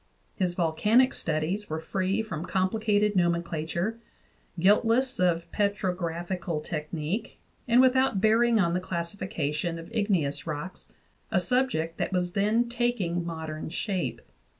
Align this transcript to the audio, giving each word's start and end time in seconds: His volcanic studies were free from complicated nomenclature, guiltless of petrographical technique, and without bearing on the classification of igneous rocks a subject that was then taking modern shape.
His 0.35 0.55
volcanic 0.55 1.13
studies 1.13 1.69
were 1.69 1.79
free 1.79 2.23
from 2.23 2.47
complicated 2.47 3.15
nomenclature, 3.15 3.99
guiltless 4.59 5.19
of 5.19 5.45
petrographical 5.51 6.59
technique, 6.63 7.37
and 7.67 7.81
without 7.81 8.19
bearing 8.19 8.59
on 8.59 8.73
the 8.73 8.79
classification 8.79 9.77
of 9.77 9.93
igneous 9.93 10.47
rocks 10.47 10.91
a 11.31 11.39
subject 11.39 11.99
that 11.99 12.11
was 12.11 12.31
then 12.31 12.67
taking 12.67 13.23
modern 13.23 13.69
shape. 13.69 14.21